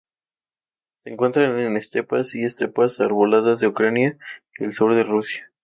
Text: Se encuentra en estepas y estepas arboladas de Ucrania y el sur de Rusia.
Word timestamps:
Se 0.97 1.11
encuentra 1.11 1.43
en 1.45 1.77
estepas 1.77 2.33
y 2.33 2.43
estepas 2.43 2.99
arboladas 3.01 3.59
de 3.59 3.67
Ucrania 3.67 4.17
y 4.57 4.63
el 4.63 4.73
sur 4.73 4.95
de 4.95 5.03
Rusia. 5.03 5.51